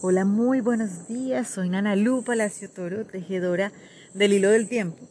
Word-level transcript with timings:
Hola, 0.00 0.24
muy 0.24 0.60
buenos 0.60 1.08
días. 1.08 1.48
Soy 1.48 1.70
Nana 1.70 1.96
Lu 1.96 2.22
Palacio 2.22 2.70
Toro, 2.70 3.04
tejedora 3.04 3.72
del 4.14 4.32
hilo 4.32 4.48
del 4.48 4.68
tiempo. 4.68 5.08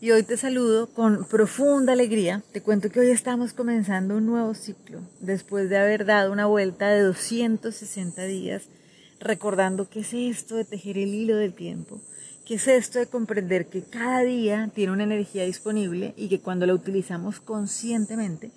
Y 0.00 0.12
hoy 0.12 0.22
te 0.22 0.36
saludo 0.36 0.86
con 0.94 1.24
profunda 1.24 1.94
alegría. 1.94 2.40
Te 2.52 2.62
cuento 2.62 2.90
que 2.90 3.00
hoy 3.00 3.10
estamos 3.10 3.54
comenzando 3.54 4.16
un 4.16 4.26
nuevo 4.26 4.54
ciclo, 4.54 5.00
después 5.18 5.68
de 5.68 5.78
haber 5.78 6.04
dado 6.04 6.30
una 6.30 6.46
vuelta 6.46 6.90
de 6.90 7.00
260 7.00 8.22
días, 8.22 8.68
recordando 9.18 9.90
qué 9.90 9.98
es 9.98 10.14
esto 10.14 10.54
de 10.54 10.64
tejer 10.64 10.96
el 10.96 11.12
hilo 11.12 11.34
del 11.34 11.52
tiempo, 11.52 12.00
qué 12.46 12.54
es 12.54 12.68
esto 12.68 13.00
de 13.00 13.08
comprender 13.08 13.66
que 13.66 13.82
cada 13.82 14.22
día 14.22 14.70
tiene 14.72 14.92
una 14.92 15.02
energía 15.02 15.44
disponible 15.44 16.14
y 16.16 16.28
que 16.28 16.38
cuando 16.38 16.66
la 16.66 16.74
utilizamos 16.74 17.40
conscientemente, 17.40 18.52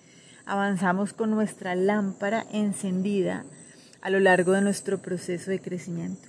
avanzamos 0.46 1.14
con 1.14 1.32
nuestra 1.32 1.74
lámpara 1.74 2.46
encendida 2.52 3.44
a 4.04 4.10
lo 4.10 4.20
largo 4.20 4.52
de 4.52 4.62
nuestro 4.62 4.98
proceso 4.98 5.50
de 5.50 5.62
crecimiento. 5.62 6.28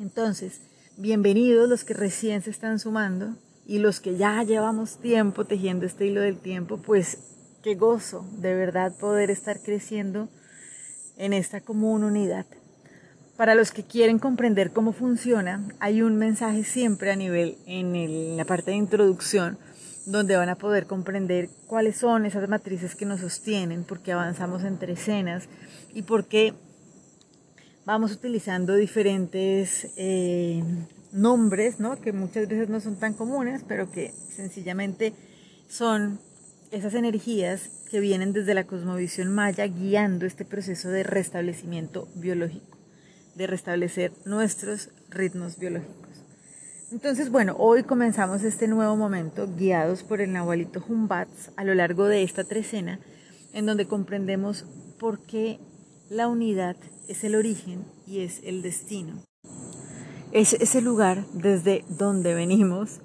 Entonces, 0.00 0.60
bienvenidos 0.96 1.68
los 1.68 1.84
que 1.84 1.94
recién 1.94 2.42
se 2.42 2.50
están 2.50 2.80
sumando 2.80 3.36
y 3.64 3.78
los 3.78 4.00
que 4.00 4.16
ya 4.16 4.42
llevamos 4.42 4.98
tiempo 4.98 5.44
tejiendo 5.44 5.86
este 5.86 6.06
hilo 6.06 6.20
del 6.20 6.36
tiempo, 6.36 6.78
pues 6.78 7.18
qué 7.62 7.76
gozo 7.76 8.26
de 8.38 8.56
verdad 8.56 8.92
poder 8.98 9.30
estar 9.30 9.60
creciendo 9.62 10.28
en 11.16 11.32
esta 11.32 11.60
común 11.60 12.02
unidad. 12.02 12.44
Para 13.36 13.54
los 13.54 13.70
que 13.70 13.84
quieren 13.84 14.18
comprender 14.18 14.72
cómo 14.72 14.92
funciona, 14.92 15.64
hay 15.78 16.02
un 16.02 16.16
mensaje 16.16 16.64
siempre 16.64 17.12
a 17.12 17.16
nivel 17.16 17.56
en, 17.66 18.36
la 18.36 18.44
parte 18.44 18.72
de 18.72 18.78
introducción 18.78 19.58
donde 20.06 20.36
van 20.36 20.48
a 20.48 20.56
poder 20.56 20.86
comprender 20.86 21.48
cuáles 21.68 21.98
son 21.98 22.26
esas 22.26 22.48
matrices 22.48 22.96
que 22.96 23.06
nos 23.06 23.20
sostienen, 23.20 23.84
por 23.84 24.00
qué 24.00 24.12
avanzamos 24.12 24.64
entre 24.64 24.94
escenas 24.94 25.48
y 25.94 26.02
por 26.02 26.26
qué 26.26 26.52
vamos 27.86 28.12
utilizando 28.12 28.74
diferentes 28.74 29.92
eh, 29.96 30.62
nombres, 31.12 31.80
¿no? 31.80 32.00
que 32.00 32.12
muchas 32.12 32.48
veces 32.48 32.68
no 32.68 32.80
son 32.80 32.96
tan 32.96 33.14
comunes, 33.14 33.62
pero 33.66 33.90
que 33.90 34.12
sencillamente 34.34 35.12
son 35.68 36.18
esas 36.70 36.94
energías 36.94 37.70
que 37.90 38.00
vienen 38.00 38.32
desde 38.32 38.54
la 38.54 38.64
cosmovisión 38.64 39.32
maya 39.32 39.66
guiando 39.66 40.26
este 40.26 40.44
proceso 40.44 40.88
de 40.88 41.02
restablecimiento 41.02 42.08
biológico, 42.16 42.76
de 43.36 43.46
restablecer 43.46 44.12
nuestros 44.24 44.90
ritmos 45.10 45.58
biológicos. 45.58 45.94
Entonces, 46.90 47.30
bueno, 47.30 47.56
hoy 47.58 47.82
comenzamos 47.82 48.42
este 48.44 48.68
nuevo 48.68 48.96
momento 48.96 49.48
guiados 49.56 50.02
por 50.02 50.20
el 50.20 50.32
Nahualito 50.32 50.84
Humbats 50.86 51.50
a 51.56 51.64
lo 51.64 51.74
largo 51.74 52.06
de 52.06 52.22
esta 52.22 52.44
trecena, 52.44 53.00
en 53.52 53.66
donde 53.66 53.86
comprendemos 53.86 54.64
por 54.98 55.20
qué 55.20 55.58
la 56.14 56.28
unidad 56.28 56.76
es 57.08 57.24
el 57.24 57.34
origen 57.34 57.84
y 58.06 58.20
es 58.20 58.40
el 58.44 58.62
destino. 58.62 59.24
Es 60.30 60.52
ese 60.52 60.80
lugar 60.80 61.26
desde 61.32 61.84
donde 61.88 62.34
venimos, 62.34 63.00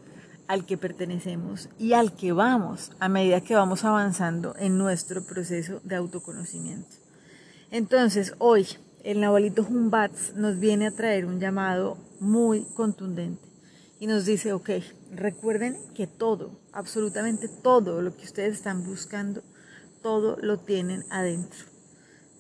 al 0.48 0.68
que 0.68 0.78
pertenecemos 0.78 1.70
y 1.80 1.94
al 1.94 2.16
que 2.16 2.34
vamos 2.34 2.92
a 3.00 3.10
medida 3.10 3.42
que 3.42 3.56
vamos 3.56 3.84
avanzando 3.84 4.56
en 4.60 4.78
nuestro 4.78 5.24
proceso 5.24 5.82
de 5.84 5.96
autoconocimiento. 5.96 6.98
Entonces, 7.72 8.36
hoy 8.38 8.68
el 9.04 9.22
Nahualito 9.22 9.66
Humbats 9.68 10.36
nos 10.36 10.60
viene 10.60 10.86
a 10.86 10.92
traer 10.92 11.26
un 11.26 11.40
llamado 11.40 11.98
muy 12.20 12.64
contundente 12.76 13.42
y 14.00 14.06
nos 14.06 14.26
dice, 14.26 14.54
ok, 14.54 14.70
recuerden 15.16 15.78
que 15.96 16.06
todo, 16.06 16.60
absolutamente 16.74 17.48
todo 17.48 18.04
lo 18.04 18.16
que 18.16 18.26
ustedes 18.26 18.54
están 18.54 18.84
buscando, 18.84 19.42
todo 20.04 20.38
lo 20.42 20.60
tienen 20.60 21.06
adentro. 21.10 21.79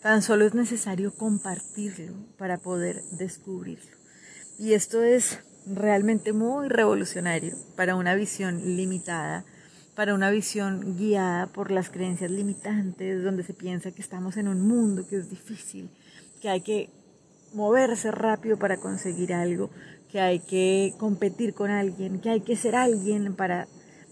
Tan 0.01 0.21
solo 0.21 0.45
es 0.45 0.53
necesario 0.53 1.13
compartirlo 1.13 2.13
para 2.37 2.57
poder 2.57 3.03
descubrirlo. 3.11 3.97
Y 4.57 4.73
esto 4.73 5.03
es 5.03 5.39
realmente 5.65 6.31
muy 6.31 6.69
revolucionario 6.69 7.55
para 7.75 7.95
una 7.95 8.15
visión 8.15 8.77
limitada, 8.77 9.43
para 9.95 10.13
una 10.13 10.29
visión 10.29 10.95
guiada 10.97 11.47
por 11.47 11.71
las 11.71 11.89
creencias 11.89 12.31
limitantes, 12.31 13.23
donde 13.23 13.43
se 13.43 13.53
piensa 13.53 13.91
que 13.91 14.01
estamos 14.01 14.37
en 14.37 14.47
un 14.47 14.65
mundo 14.65 15.05
que 15.05 15.17
es 15.17 15.29
difícil, 15.29 15.89
que 16.41 16.47
hay 16.47 16.61
que 16.61 16.89
moverse 17.53 18.09
rápido 18.11 18.57
para 18.57 18.77
conseguir 18.77 19.33
algo, 19.33 19.69
que 20.09 20.21
hay 20.21 20.39
que 20.39 20.93
competir 20.97 21.53
con 21.53 21.71
alguien, 21.71 22.21
que 22.21 22.29
hay 22.29 22.41
que 22.41 22.55
ser 22.55 22.77
alguien 22.77 23.35
para 23.35 23.67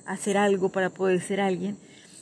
hacer 0.05 0.37
algo, 0.37 0.69
para 0.69 0.89
poder 0.89 1.21
ser 1.21 1.39
alguien. 1.39 1.77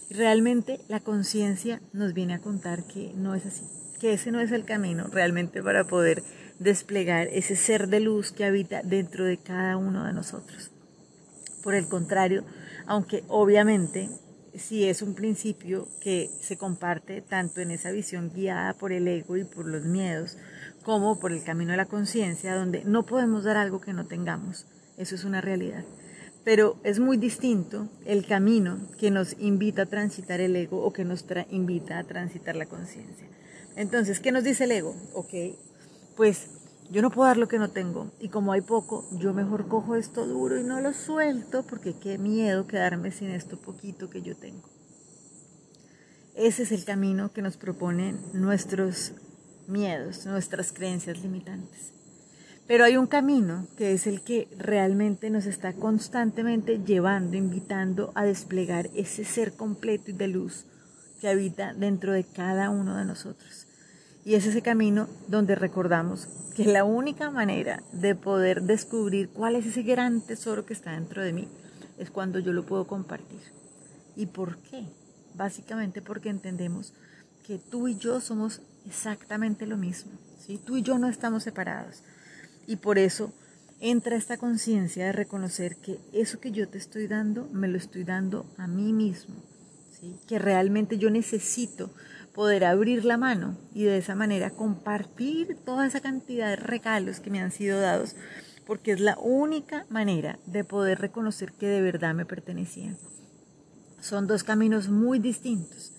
Realmente 0.09 0.79
la 0.87 0.99
conciencia 0.99 1.81
nos 1.91 2.13
viene 2.13 2.35
a 2.35 2.39
contar 2.39 2.83
que 2.83 3.13
no 3.15 3.33
es 3.33 3.45
así, 3.45 3.63
que 3.99 4.13
ese 4.13 4.31
no 4.31 4.39
es 4.39 4.51
el 4.51 4.63
camino 4.63 5.07
realmente 5.07 5.63
para 5.63 5.85
poder 5.85 6.21
desplegar 6.59 7.27
ese 7.27 7.55
ser 7.55 7.87
de 7.87 7.99
luz 7.99 8.31
que 8.31 8.45
habita 8.45 8.83
dentro 8.83 9.25
de 9.25 9.37
cada 9.37 9.77
uno 9.77 10.05
de 10.05 10.13
nosotros. 10.13 10.69
Por 11.63 11.73
el 11.73 11.87
contrario, 11.87 12.43
aunque 12.85 13.23
obviamente 13.27 14.09
sí 14.53 14.87
es 14.87 15.01
un 15.01 15.15
principio 15.15 15.87
que 16.01 16.29
se 16.39 16.57
comparte 16.57 17.21
tanto 17.21 17.61
en 17.61 17.71
esa 17.71 17.91
visión 17.91 18.31
guiada 18.33 18.73
por 18.73 18.91
el 18.93 19.07
ego 19.07 19.37
y 19.37 19.43
por 19.43 19.65
los 19.65 19.85
miedos, 19.85 20.37
como 20.83 21.19
por 21.19 21.31
el 21.31 21.43
camino 21.43 21.71
de 21.71 21.77
la 21.77 21.87
conciencia, 21.87 22.55
donde 22.55 22.83
no 22.85 23.07
podemos 23.07 23.43
dar 23.43 23.57
algo 23.57 23.81
que 23.81 23.93
no 23.93 24.05
tengamos. 24.05 24.67
Eso 24.97 25.15
es 25.15 25.23
una 25.23 25.41
realidad. 25.41 25.83
Pero 26.45 26.77
es 26.83 26.99
muy 26.99 27.17
distinto 27.17 27.89
el 28.05 28.25
camino 28.25 28.77
que 28.99 29.11
nos 29.11 29.35
invita 29.39 29.81
a 29.81 29.85
transitar 29.87 30.39
el 30.39 30.55
ego 30.55 30.85
o 30.85 30.93
que 30.93 31.03
nos 31.03 31.25
invita 31.49 31.97
a 31.97 32.03
transitar 32.03 32.55
la 32.55 32.67
conciencia. 32.67 33.27
Entonces, 33.75 34.19
¿qué 34.19 34.31
nos 34.31 34.43
dice 34.43 34.63
el 34.65 34.71
ego? 34.71 34.95
Ok, 35.13 35.33
pues 36.15 36.47
yo 36.91 37.01
no 37.01 37.09
puedo 37.09 37.27
dar 37.27 37.37
lo 37.37 37.47
que 37.47 37.57
no 37.57 37.71
tengo 37.71 38.11
y 38.19 38.29
como 38.29 38.51
hay 38.51 38.61
poco, 38.61 39.09
yo 39.13 39.33
mejor 39.33 39.67
cojo 39.67 39.95
esto 39.95 40.27
duro 40.27 40.59
y 40.59 40.63
no 40.63 40.79
lo 40.81 40.93
suelto 40.93 41.63
porque 41.63 41.95
qué 41.99 42.19
miedo 42.19 42.67
quedarme 42.67 43.11
sin 43.11 43.31
esto 43.31 43.57
poquito 43.57 44.11
que 44.11 44.21
yo 44.21 44.37
tengo. 44.37 44.69
Ese 46.35 46.63
es 46.63 46.71
el 46.71 46.85
camino 46.85 47.31
que 47.33 47.41
nos 47.41 47.57
proponen 47.57 48.19
nuestros 48.33 49.13
miedos, 49.67 50.27
nuestras 50.27 50.71
creencias 50.71 51.23
limitantes. 51.23 51.91
Pero 52.67 52.83
hay 52.83 52.97
un 52.97 53.05
camino 53.05 53.67
que 53.77 53.93
es 53.93 54.07
el 54.07 54.21
que 54.21 54.47
realmente 54.57 55.29
nos 55.29 55.45
está 55.45 55.73
constantemente 55.73 56.81
llevando, 56.83 57.37
invitando 57.37 58.11
a 58.15 58.25
desplegar 58.25 58.89
ese 58.95 59.23
ser 59.23 59.53
completo 59.53 60.09
y 60.09 60.13
de 60.13 60.27
luz 60.27 60.65
que 61.21 61.27
habita 61.27 61.73
dentro 61.73 62.13
de 62.13 62.23
cada 62.23 62.71
uno 62.71 62.97
de 62.97 63.05
nosotros. 63.05 63.67
Y 64.25 64.33
es 64.33 64.47
ese 64.47 64.63
camino 64.63 65.07
donde 65.27 65.53
recordamos 65.53 66.27
que 66.55 66.65
la 66.65 66.83
única 66.83 67.29
manera 67.29 67.83
de 67.91 68.15
poder 68.15 68.63
descubrir 68.63 69.29
cuál 69.29 69.55
es 69.55 69.67
ese 69.67 69.83
gran 69.83 70.21
tesoro 70.21 70.65
que 70.65 70.73
está 70.73 70.93
dentro 70.93 71.21
de 71.21 71.33
mí 71.33 71.47
es 71.99 72.09
cuando 72.09 72.39
yo 72.39 72.51
lo 72.51 72.65
puedo 72.65 72.87
compartir. 72.87 73.41
¿Y 74.15 74.25
por 74.25 74.57
qué? 74.57 74.85
Básicamente 75.35 76.01
porque 76.01 76.29
entendemos 76.29 76.93
que 77.45 77.59
tú 77.59 77.87
y 77.87 77.97
yo 77.97 78.19
somos 78.21 78.61
exactamente 78.87 79.67
lo 79.67 79.77
mismo. 79.77 80.13
¿sí? 80.39 80.57
Tú 80.57 80.77
y 80.77 80.81
yo 80.81 80.97
no 80.97 81.07
estamos 81.07 81.43
separados. 81.43 82.01
Y 82.67 82.77
por 82.77 82.97
eso 82.97 83.33
entra 83.79 84.15
esta 84.15 84.37
conciencia 84.37 85.05
de 85.05 85.11
reconocer 85.11 85.77
que 85.77 85.99
eso 86.13 86.39
que 86.39 86.51
yo 86.51 86.67
te 86.67 86.77
estoy 86.77 87.07
dando, 87.07 87.47
me 87.51 87.67
lo 87.67 87.77
estoy 87.77 88.03
dando 88.03 88.45
a 88.57 88.67
mí 88.67 88.93
mismo. 88.93 89.35
¿sí? 89.99 90.15
Que 90.27 90.39
realmente 90.39 90.97
yo 90.97 91.09
necesito 91.09 91.91
poder 92.33 92.65
abrir 92.65 93.05
la 93.05 93.17
mano 93.17 93.57
y 93.73 93.83
de 93.83 93.97
esa 93.97 94.15
manera 94.15 94.49
compartir 94.49 95.57
toda 95.65 95.87
esa 95.87 96.01
cantidad 96.01 96.49
de 96.49 96.57
regalos 96.57 97.19
que 97.19 97.29
me 97.29 97.41
han 97.41 97.51
sido 97.51 97.79
dados, 97.79 98.15
porque 98.65 98.91
es 98.91 98.99
la 98.99 99.17
única 99.19 99.85
manera 99.89 100.39
de 100.45 100.63
poder 100.63 100.99
reconocer 100.99 101.53
que 101.53 101.67
de 101.67 101.81
verdad 101.81 102.13
me 102.13 102.25
pertenecían. 102.25 102.97
Son 104.01 104.27
dos 104.27 104.43
caminos 104.43 104.89
muy 104.89 105.19
distintos 105.19 105.93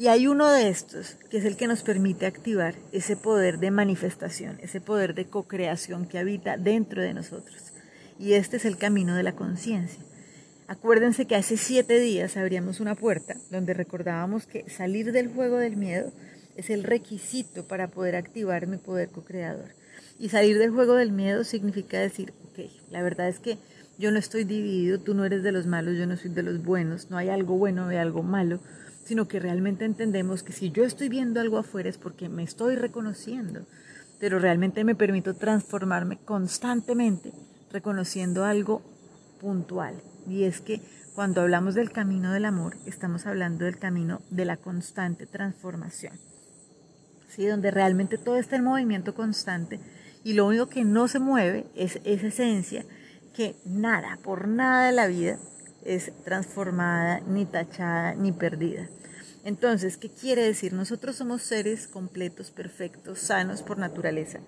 y 0.00 0.08
hay 0.08 0.26
uno 0.26 0.50
de 0.50 0.70
estos 0.70 1.18
que 1.28 1.36
es 1.36 1.44
el 1.44 1.58
que 1.58 1.66
nos 1.66 1.82
permite 1.82 2.24
activar 2.24 2.74
ese 2.90 3.16
poder 3.16 3.58
de 3.58 3.70
manifestación, 3.70 4.58
ese 4.62 4.80
poder 4.80 5.12
de 5.12 5.26
co-creación 5.26 6.06
que 6.06 6.18
habita 6.18 6.56
dentro 6.56 7.02
de 7.02 7.12
nosotros. 7.12 7.74
Y 8.18 8.32
este 8.32 8.56
es 8.56 8.64
el 8.64 8.78
camino 8.78 9.14
de 9.14 9.24
la 9.24 9.34
conciencia. 9.34 10.02
Acuérdense 10.68 11.26
que 11.26 11.36
hace 11.36 11.58
siete 11.58 12.00
días 12.00 12.38
abríamos 12.38 12.80
una 12.80 12.94
puerta 12.94 13.36
donde 13.50 13.74
recordábamos 13.74 14.46
que 14.46 14.70
salir 14.70 15.12
del 15.12 15.28
juego 15.28 15.58
del 15.58 15.76
miedo 15.76 16.10
es 16.56 16.70
el 16.70 16.82
requisito 16.82 17.68
para 17.68 17.88
poder 17.88 18.16
activar 18.16 18.66
mi 18.66 18.78
poder 18.78 19.10
co-creador. 19.10 19.74
Y 20.18 20.30
salir 20.30 20.56
del 20.56 20.70
juego 20.70 20.94
del 20.94 21.12
miedo 21.12 21.44
significa 21.44 22.00
decir, 22.00 22.32
ok, 22.48 22.70
la 22.90 23.02
verdad 23.02 23.28
es 23.28 23.38
que 23.38 23.58
yo 24.00 24.10
no 24.10 24.18
estoy 24.18 24.42
dividido, 24.42 24.98
tú 24.98 25.14
no 25.14 25.24
eres 25.24 25.44
de 25.44 25.52
los 25.52 25.66
malos, 25.66 25.96
yo 25.96 26.06
no 26.06 26.16
soy 26.16 26.30
de 26.30 26.42
los 26.42 26.64
buenos, 26.64 27.10
no 27.10 27.18
hay 27.18 27.28
algo 27.28 27.56
bueno, 27.56 27.86
hay 27.86 27.98
algo 27.98 28.24
malo 28.24 28.58
sino 29.10 29.26
que 29.26 29.40
realmente 29.40 29.84
entendemos 29.84 30.44
que 30.44 30.52
si 30.52 30.70
yo 30.70 30.84
estoy 30.84 31.08
viendo 31.08 31.40
algo 31.40 31.58
afuera 31.58 31.88
es 31.88 31.98
porque 31.98 32.28
me 32.28 32.44
estoy 32.44 32.76
reconociendo, 32.76 33.66
pero 34.20 34.38
realmente 34.38 34.84
me 34.84 34.94
permito 34.94 35.34
transformarme 35.34 36.18
constantemente 36.18 37.32
reconociendo 37.72 38.44
algo 38.44 38.82
puntual. 39.40 40.00
Y 40.28 40.44
es 40.44 40.60
que 40.60 40.80
cuando 41.14 41.40
hablamos 41.40 41.74
del 41.74 41.90
camino 41.90 42.32
del 42.32 42.44
amor, 42.44 42.76
estamos 42.86 43.26
hablando 43.26 43.64
del 43.64 43.78
camino 43.78 44.20
de 44.30 44.44
la 44.44 44.58
constante 44.58 45.26
transformación. 45.26 46.12
¿Sí? 47.28 47.46
Donde 47.46 47.72
realmente 47.72 48.16
todo 48.16 48.36
está 48.36 48.56
en 48.56 48.64
movimiento 48.64 49.14
constante 49.14 49.80
Y 50.22 50.34
lo 50.34 50.46
único 50.46 50.66
que 50.66 50.84
no 50.84 51.08
se 51.08 51.18
mueve 51.18 51.66
es 51.74 52.00
esa 52.04 52.28
esencia 52.28 52.84
que 53.34 53.56
nada, 53.64 54.18
por 54.22 54.48
nada 54.48 54.86
de 54.86 54.92
la 54.92 55.06
vida 55.06 55.38
es 55.84 56.12
transformada, 56.24 57.20
ni 57.20 57.46
tachada, 57.46 58.14
ni 58.14 58.32
perdida. 58.32 58.88
Entonces, 59.44 59.96
¿qué 59.96 60.10
quiere 60.10 60.42
decir? 60.42 60.72
Nosotros 60.72 61.16
somos 61.16 61.42
seres 61.42 61.88
completos, 61.88 62.50
perfectos, 62.50 63.20
sanos 63.20 63.62
por 63.62 63.78
naturaleza. 63.78 64.40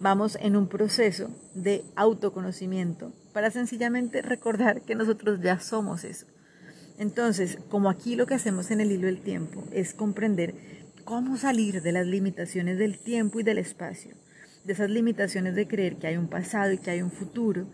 Vamos 0.00 0.36
en 0.40 0.56
un 0.56 0.68
proceso 0.68 1.30
de 1.54 1.84
autoconocimiento 1.94 3.12
para 3.32 3.50
sencillamente 3.50 4.22
recordar 4.22 4.82
que 4.82 4.94
nosotros 4.94 5.40
ya 5.40 5.60
somos 5.60 6.04
eso. 6.04 6.26
Entonces, 6.98 7.58
como 7.68 7.88
aquí 7.88 8.16
lo 8.16 8.26
que 8.26 8.34
hacemos 8.34 8.70
en 8.70 8.80
el 8.80 8.90
hilo 8.90 9.06
del 9.06 9.20
tiempo 9.20 9.64
es 9.70 9.94
comprender 9.94 10.54
cómo 11.04 11.36
salir 11.36 11.82
de 11.82 11.92
las 11.92 12.06
limitaciones 12.06 12.78
del 12.78 12.98
tiempo 12.98 13.38
y 13.38 13.42
del 13.44 13.58
espacio, 13.58 14.16
de 14.64 14.72
esas 14.72 14.90
limitaciones 14.90 15.54
de 15.54 15.68
creer 15.68 15.96
que 15.96 16.08
hay 16.08 16.16
un 16.16 16.28
pasado 16.28 16.72
y 16.72 16.78
que 16.78 16.90
hay 16.90 17.00
un 17.00 17.12
futuro, 17.12 17.68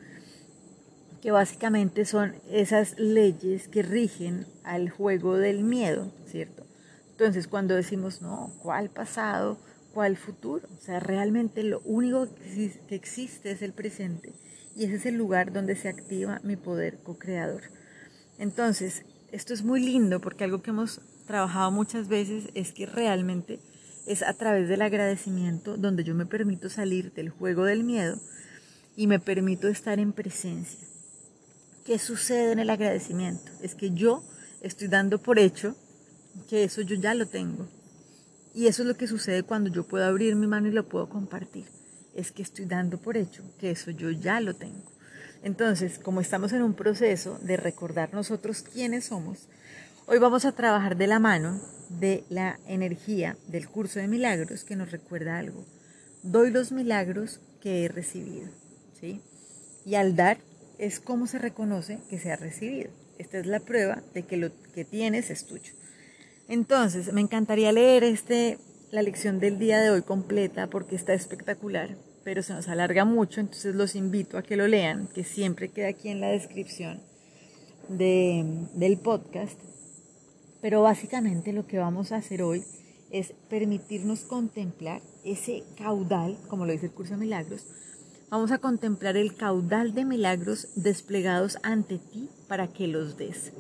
que 1.23 1.31
básicamente 1.31 2.05
son 2.05 2.35
esas 2.51 2.99
leyes 2.99 3.69
que 3.69 3.83
rigen 3.83 4.45
al 4.65 4.91
juego 4.91 5.37
del 5.37 5.63
miedo, 5.63 6.13
¿cierto? 6.27 6.67
Entonces, 7.13 7.47
cuando 7.47 7.77
decimos, 7.77 8.21
no, 8.21 8.53
¿cuál 8.61 8.91
pasado? 8.91 9.57
¿Cuál 9.95 10.17
futuro? 10.17 10.69
O 10.77 10.81
sea, 10.81 10.99
realmente 10.99 11.63
lo 11.63 11.81
único 11.85 12.29
que 12.89 12.97
existe 12.97 13.53
es 13.53 13.63
el 13.63 13.73
presente 13.73 14.33
y 14.75 14.85
ese 14.85 14.97
es 14.97 15.07
el 15.07 15.15
lugar 15.15 15.53
donde 15.53 15.77
se 15.77 15.89
activa 15.89 16.41
mi 16.43 16.57
poder 16.57 16.99
co-creador. 17.05 17.63
Entonces, 18.39 19.05
esto 19.31 19.55
es 19.55 19.63
muy 19.63 19.81
lindo 19.81 20.21
porque 20.21 20.43
algo 20.43 20.61
que 20.61 20.71
hemos 20.71 21.01
trabajado 21.29 21.71
muchas 21.71 22.09
veces 22.09 22.49
es 22.55 22.73
que 22.73 22.87
realmente 22.87 23.61
es 24.07 24.25
a 24.25 24.35
través 24.35 24.69
del 24.69 24.83
agradecimiento 24.83 25.77
donde 25.77 26.03
yo 26.03 26.17
me 26.17 26.27
permito 26.27 26.69
salir 26.69 27.13
del 27.13 27.31
juego 27.31 27.65
del 27.65 27.85
miedo 27.85 28.19
y 28.97 29.07
me 29.07 29.21
permito 29.21 29.69
estar 29.69 30.01
en 30.01 30.13
presencia. 30.13 30.92
¿Qué 31.85 31.99
sucede 31.99 32.53
en 32.53 32.61
el 32.61 32.71
agradecimiento? 32.71 33.51
Es 33.61 33.75
que 33.75 33.91
yo 33.91 34.23
estoy 34.61 34.87
dando 34.87 35.19
por 35.19 35.41
hecho 35.41 35.75
que 36.49 36.63
eso 36.63 36.81
yo 36.81 36.95
ya 36.95 37.13
lo 37.15 37.27
tengo. 37.27 37.67
Y 38.55 38.69
eso 38.69 38.83
es 38.83 38.89
lo 38.89 38.97
que 38.97 39.09
sucede 39.09 39.43
cuando 39.43 39.69
yo 39.69 39.83
puedo 39.83 40.05
abrir 40.05 40.37
mi 40.37 40.47
mano 40.47 40.69
y 40.69 40.73
lo 40.73 40.89
puedo 40.89 41.09
compartir. 41.09 41.65
Es 42.15 42.31
que 42.31 42.43
estoy 42.43 42.67
dando 42.67 42.99
por 42.99 43.17
hecho 43.17 43.43
que 43.59 43.73
eso 43.73 43.91
yo 43.91 44.13
ya 44.13 44.41
lo 44.41 44.55
tengo. 44.55 44.93
Entonces, 45.43 45.99
como 45.99 46.21
estamos 46.21 46.53
en 46.53 46.63
un 46.63 46.75
proceso 46.75 47.41
de 47.43 47.57
recordar 47.57 48.15
nosotros 48.15 48.63
quiénes 48.63 49.07
somos, 49.07 49.49
hoy 50.07 50.19
vamos 50.19 50.45
a 50.45 50.53
trabajar 50.53 50.97
de 50.97 51.09
la 51.09 51.19
mano 51.19 51.61
de 51.89 52.23
la 52.29 52.61
energía 52.69 53.37
del 53.49 53.69
curso 53.69 53.99
de 53.99 54.07
milagros 54.07 54.63
que 54.63 54.77
nos 54.77 54.93
recuerda 54.93 55.37
algo. 55.37 55.67
Doy 56.23 56.53
los 56.53 56.71
milagros 56.71 57.41
que 57.61 57.85
he 57.85 57.89
recibido, 57.89 58.51
¿sí? 59.01 59.21
Y 59.85 59.97
al 59.97 60.15
dar 60.15 60.39
es 60.79 61.01
como 61.01 61.27
se 61.27 61.39
reconoce 61.39 61.99
que 62.09 62.19
se 62.19 62.33
ha 62.33 62.37
recibido. 62.37 62.91
Esta 63.19 63.39
es 63.39 63.47
la 63.47 63.61
prueba 63.61 64.03
de 64.15 64.25
que 64.25 64.37
lo 64.37 64.51
que 64.75 64.85
tienes 64.85 65.31
es 65.31 65.47
tuyo. 65.47 65.73
Entonces, 66.49 67.13
me 67.13 67.21
encantaría 67.21 67.73
leer 67.73 68.05
este, 68.05 68.59
la 68.91 69.03
lección 69.03 69.39
del 69.41 69.59
día 69.59 69.81
de 69.81 69.91
hoy 69.91 70.03
completa 70.03 70.67
porque 70.69 70.97
está 70.97 71.15
espectacular, 71.15 71.97
pero 72.25 72.43
se 72.43 72.53
nos 72.53 72.69
alarga 72.69 73.05
mucho, 73.05 73.41
entonces 73.41 73.75
los 73.75 73.95
invito 73.95 74.39
a 74.39 74.43
que 74.43 74.57
lo 74.57 74.67
lean, 74.67 75.09
que 75.15 75.25
siempre 75.25 75.69
queda 75.69 75.89
aquí 75.89 76.09
en 76.09 76.21
la 76.21 76.29
descripción 76.29 77.01
de, 77.89 78.45
del 78.75 78.99
podcast. 78.99 79.59
Pero 80.61 80.83
básicamente 80.83 81.53
lo 81.53 81.67
que 81.67 81.79
vamos 81.79 82.13
a 82.13 82.17
hacer 82.17 82.43
hoy 82.43 82.65
es 83.11 83.35
permitirnos 83.49 84.21
contemplar 84.25 85.03
ese 85.25 85.65
caudal, 85.77 86.37
como 86.49 86.67
lo 86.67 86.73
dice 86.73 86.87
el 86.87 86.93
curso 86.93 87.15
de 87.15 87.21
milagros, 87.21 87.67
Vamos 88.33 88.51
a 88.51 88.57
contemplar 88.57 89.19
el 89.19 89.37
caudal 89.37 89.93
de 89.93 90.07
milagros 90.07 90.69
desplegados 90.75 91.59
ante 91.63 91.99
ti 91.99 92.31
para 92.49 92.67
que 92.67 92.89
los 92.89 93.19
des. 93.19 93.53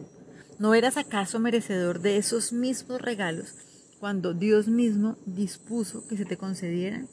¿No 0.59 0.73
eras 0.73 0.97
acaso 0.97 1.39
merecedor 1.39 2.01
de 2.01 2.17
esos 2.17 2.55
mismos 2.55 3.03
regalos 3.03 3.55
cuando 4.01 4.33
Dios 4.33 4.69
mismo 4.69 5.19
dispuso 5.27 6.09
que 6.09 6.17
se 6.17 6.25
te 6.25 6.39
concedieran? 6.39 7.07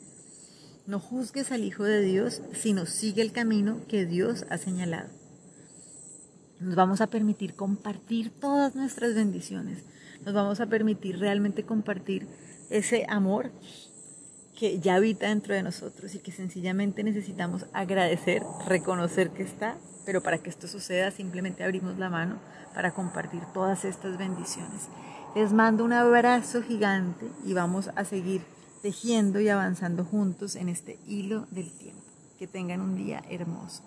No 0.88 1.02
juzgues 1.02 1.52
al 1.52 1.66
Hijo 1.66 1.84
de 1.84 2.00
Dios, 2.00 2.42
sino 2.54 2.86
sigue 2.86 3.22
el 3.22 3.34
camino 3.34 3.82
que 3.90 4.06
Dios 4.06 4.46
ha 4.50 4.58
señalado. 4.58 5.10
Nos 6.62 6.76
vamos 6.76 7.02
a 7.02 7.08
permitir 7.08 7.56
compartir 7.56 8.32
todas 8.40 8.74
nuestras 8.74 9.16
bendiciones. 9.16 9.84
Nos 10.24 10.34
vamos 10.34 10.62
a 10.62 10.68
permitir 10.68 11.20
realmente 11.20 11.64
compartir 11.64 12.26
ese 12.70 13.06
amor 13.10 13.52
que 14.60 14.80
ya 14.80 14.96
habita 14.96 15.28
dentro 15.30 15.56
de 15.56 15.64
nosotros 15.64 16.14
y 16.16 16.20
que 16.20 16.34
sencillamente 16.34 17.04
necesitamos 17.04 17.66
agradecer, 17.72 18.44
reconocer 18.68 19.30
que 19.30 19.44
está, 19.44 19.78
pero 20.06 20.22
para 20.22 20.40
que 20.40 20.50
esto 20.50 20.68
suceda 20.68 21.12
simplemente 21.12 21.64
abrimos 21.64 21.98
la 21.98 22.10
mano 22.10 22.40
para 22.74 22.92
compartir 22.92 23.42
todas 23.54 23.86
estas 23.86 24.18
bendiciones. 24.18 24.90
Les 25.34 25.54
mando 25.54 25.86
un 25.86 25.94
abrazo 25.94 26.62
gigante 26.62 27.26
y 27.46 27.54
vamos 27.54 27.90
a 27.96 28.04
seguir 28.04 28.42
tejiendo 28.82 29.40
y 29.40 29.48
avanzando 29.48 30.04
juntos 30.04 30.56
en 30.56 30.68
este 30.68 31.00
hilo 31.08 31.48
del 31.52 31.72
tiempo. 31.72 32.02
Que 32.38 32.48
tengan 32.48 32.82
un 32.82 32.96
día 32.96 33.24
hermoso. 33.30 33.84